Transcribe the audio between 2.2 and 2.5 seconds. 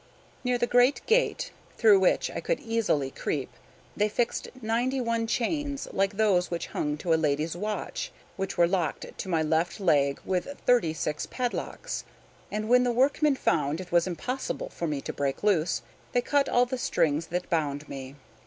I